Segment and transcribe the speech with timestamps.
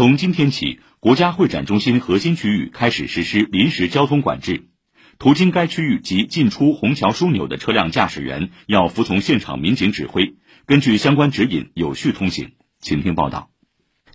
[0.00, 4.70] 从今天起，国家会展中心核心区域开始实施临时交通管制，
[5.18, 12.52] 途经该区域及进出虹桥枢纽的车辆驾驶员要服从现场民警指挥，根据相关指引有序通行。
[12.80, 13.49] 请听报道。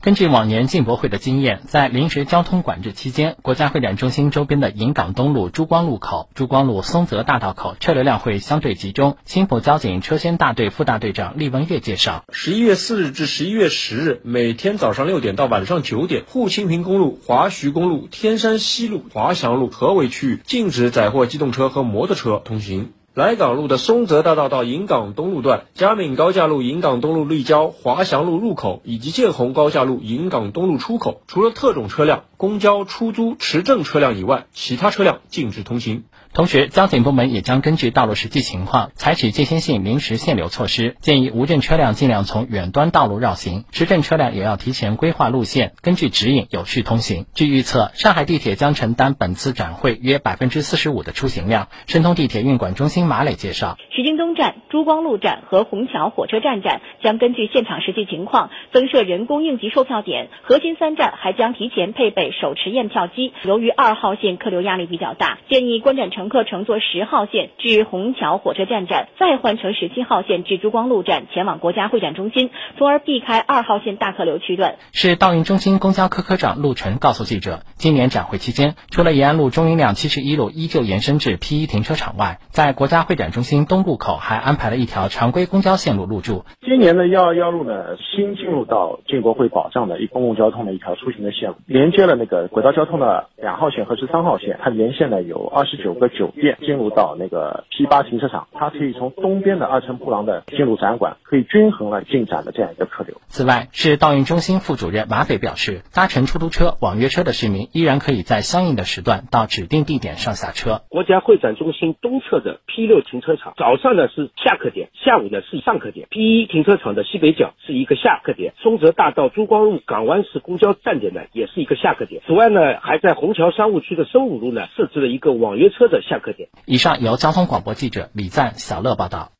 [0.05, 9.17] 根据往年进博会的经验，在临时交通管制期间，国家会展中心周边的银港东路珠光路口、珠光路松泽大道口车流量会相对集中。
[9.25, 22.91] 青浦交警车先大队副大队长厉文月介绍：十一月四日至十一月十日，每天早上六点到晚上九点，沪青平公路、华徐公路、天山西路、华翔路、合围区域禁止载货机动车和摩托车通行。
[23.15, 36.03] 来港路的松泽大道到银港东路段、嘉闵高架路银港东路立交、华翔路入口以及建宏高架路银港东路出口，除了特种车辆、公交、出租、持证车辆以外，其他车辆禁止通行。
[36.33, 47.25] 同时，交警部门也将根据道路实际情况，采取间歇性临时限流措施，建议无证车辆尽量从远端道路绕行，持证车辆也要提前规划路线，根据指引有序通行。
[47.33, 51.69] 据预测，上海地铁将承担本次展会约百分之四十五的出行量。
[51.87, 63.31] 申通地铁运管中心马磊介绍，徐泾东站、珠光路站和虹桥火车站站将根据现场实际情况增设人工应急售票点，核心三站还将提前配备手持验票机。
[63.43, 74.75] 由于二号线客流压力比较大，建议观展乘客乘坐十号线至虹桥火车站站，再换乘十七号线至珠光路站前往国家会展中心，从而避开二号线大客流区段。
[74.91, 86.43] 市道运中心公交科科长陆晨告诉记者，今年展会期间，除了延安路中运量七十一路依旧延伸至 P 一停车场外，在国家会展中心东路口还安排了一条常规公交线路入驻。
[86.65, 96.57] 今年的幺二幺路呢，新进入到建国会保障的一公共交通的一条出行的线路，连接了那个轨道交通的两号线和十三号线，它沿线呢有二十九个酒店。
[96.65, 103.15] 进入到那个 P 八停车场，它可以从东边的二层铺廊的进入展馆，可以均衡了进展的这样一个客流。
[103.27, 110.81] 此外，市道运中心副主任马斐表示，搭乘出租车、网约车的市民依然可以在相应的时段到指定地点上下车。
[110.89, 116.07] 国家会展中心东侧的 P 六停车场，早上呢是下客点，下午呢是上客点。
[116.09, 122.21] P 一停车场的西北角是一个下客点，松泽大道珠光路港湾市公交站点呢也是一个下客点。
[122.25, 126.47] 此外呢，还在虹桥商务区的申五路呢设置了一个网约车的下客点。
[126.65, 129.34] 以上由交通广播记者李赞、小乐报道。